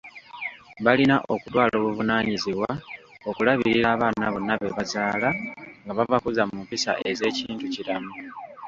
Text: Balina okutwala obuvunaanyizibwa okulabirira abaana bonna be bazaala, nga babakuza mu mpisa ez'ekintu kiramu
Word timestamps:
Balina 0.85 1.15
okutwala 1.33 1.73
obuvunaanyizibwa 1.79 2.69
okulabirira 3.29 3.87
abaana 3.95 4.25
bonna 4.33 4.53
be 4.61 4.67
bazaala, 4.77 5.29
nga 5.83 5.93
babakuza 5.97 6.43
mu 6.49 6.57
mpisa 6.65 6.91
ez'ekintu 7.09 7.65
kiramu 7.73 8.11